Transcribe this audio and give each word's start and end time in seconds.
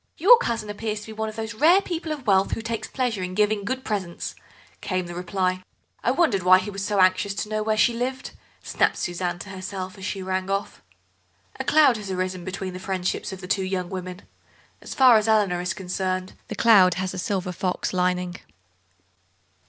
"Your 0.17 0.39
cousin 0.39 0.67
appears 0.67 1.01
to 1.01 1.05
be 1.05 1.13
one 1.13 1.29
of 1.29 1.35
those 1.35 1.53
rare 1.53 1.79
people 1.79 2.11
of 2.11 2.25
wealth 2.25 2.53
who 2.53 2.61
take 2.63 2.87
a 2.87 2.89
pleasure 2.89 3.21
in 3.21 3.35
giving 3.35 3.63
good 3.63 3.83
presents," 3.85 4.33
came 4.81 5.05
the 5.05 5.13
reply. 5.13 5.61
"I 6.03 6.09
wondered 6.09 6.41
why 6.41 6.57
he 6.57 6.71
was 6.71 6.83
so 6.83 6.99
anxious 6.99 7.35
to 7.35 7.49
know 7.49 7.61
where 7.61 7.77
she 7.77 7.93
lived," 7.93 8.31
snapped 8.63 8.97
Suzanne 8.97 9.37
to 9.37 9.49
herself 9.49 9.99
as 9.99 10.05
she 10.05 10.23
rang 10.23 10.49
off. 10.49 10.81
A 11.59 11.63
cloud 11.63 11.97
has 11.97 12.09
arisen 12.09 12.43
between 12.43 12.73
the 12.73 12.79
friendships 12.79 13.31
of 13.31 13.41
the 13.41 13.47
two 13.47 13.61
young 13.61 13.91
women; 13.91 14.23
as 14.81 14.95
far 14.95 15.17
as 15.17 15.27
Eleanor 15.27 15.61
is 15.61 15.75
concerned 15.75 16.33
the 16.47 16.55
cloud 16.55 16.95
has 16.95 17.13
a 17.13 17.19
silver 17.19 17.51
fox 17.51 17.93
lining. 17.93 18.37